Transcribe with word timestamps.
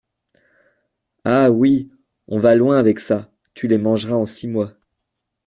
Ah! 1.25 1.51
oui, 1.51 1.91
on 2.25 2.39
va 2.39 2.55
loin 2.55 2.79
avec 2.79 2.99
ça! 2.99 3.31
tu 3.53 3.67
les 3.67 3.77
mangeras 3.77 4.15
en 4.15 4.25
six 4.25 4.47
mois! 4.47 4.73